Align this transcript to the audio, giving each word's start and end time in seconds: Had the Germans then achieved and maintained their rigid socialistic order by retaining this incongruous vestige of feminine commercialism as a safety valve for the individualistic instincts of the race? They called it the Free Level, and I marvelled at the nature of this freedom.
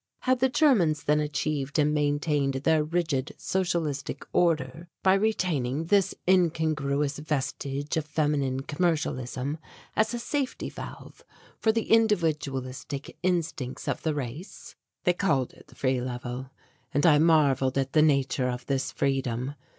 Had 0.21 0.39
the 0.39 0.49
Germans 0.49 1.03
then 1.03 1.19
achieved 1.19 1.77
and 1.77 1.93
maintained 1.93 2.55
their 2.55 2.83
rigid 2.83 3.35
socialistic 3.37 4.25
order 4.33 4.89
by 5.03 5.13
retaining 5.13 5.85
this 5.85 6.15
incongruous 6.27 7.19
vestige 7.19 7.95
of 7.95 8.05
feminine 8.05 8.61
commercialism 8.61 9.59
as 9.95 10.15
a 10.15 10.17
safety 10.17 10.71
valve 10.71 11.23
for 11.59 11.71
the 11.71 11.83
individualistic 11.91 13.15
instincts 13.21 13.87
of 13.87 14.01
the 14.01 14.15
race? 14.15 14.73
They 15.03 15.13
called 15.13 15.53
it 15.53 15.67
the 15.67 15.75
Free 15.75 16.01
Level, 16.01 16.49
and 16.91 17.05
I 17.05 17.19
marvelled 17.19 17.77
at 17.77 17.93
the 17.93 18.01
nature 18.01 18.49
of 18.49 18.65
this 18.65 18.91
freedom. 18.91 19.53